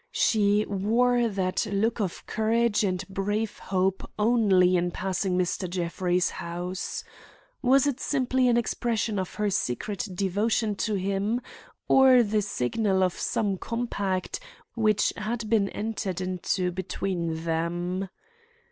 She 0.09 0.65
wore 0.65 1.27
that 1.27 1.67
look 1.67 1.99
of 2.01 2.25
courage 2.25 2.83
and 2.83 3.07
brave 3.07 3.59
hope 3.59 4.09
only 4.17 4.75
in 4.75 4.89
passing 4.89 5.37
Mr. 5.37 5.69
Jeffrey's 5.69 6.31
house. 6.31 7.03
Was 7.61 7.85
it 7.85 7.99
simply 7.99 8.47
an 8.47 8.57
expression 8.57 9.19
of 9.19 9.35
her 9.35 9.51
secret 9.51 10.07
devotion 10.15 10.73
to 10.77 10.95
him 10.95 11.39
or 11.87 12.23
the 12.23 12.41
signal 12.41 13.03
of 13.03 13.13
some 13.13 13.57
compact 13.59 14.39
which 14.73 15.13
had 15.17 15.47
been 15.51 15.69
entered 15.69 16.19
into 16.19 16.71
between 16.71 17.43
them? 17.43 18.09